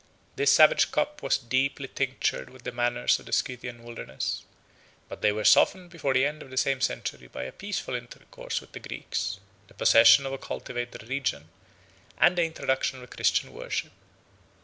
This 0.35 0.51
savage 0.51 0.89
cup 0.91 1.21
was 1.21 1.37
deeply 1.37 1.87
tinctured 1.87 2.49
with 2.49 2.63
the 2.63 2.71
manners 2.71 3.19
of 3.19 3.27
the 3.27 3.31
Scythian 3.31 3.83
wilderness; 3.83 4.41
but 5.07 5.21
they 5.21 5.31
were 5.31 5.43
softened 5.45 5.91
before 5.91 6.15
the 6.15 6.25
end 6.25 6.41
of 6.41 6.49
the 6.49 6.57
same 6.57 6.81
century 6.81 7.27
by 7.27 7.43
a 7.43 7.51
peaceful 7.51 7.93
intercourse 7.93 8.61
with 8.61 8.71
the 8.71 8.79
Greeks, 8.79 9.37
the 9.67 9.75
possession 9.75 10.25
of 10.25 10.33
a 10.33 10.39
cultivated 10.39 11.07
region, 11.07 11.49
and 12.17 12.35
the 12.35 12.43
introduction 12.45 12.95
of 13.03 13.07
the 13.07 13.15
Christian 13.15 13.53
worship. 13.53 13.91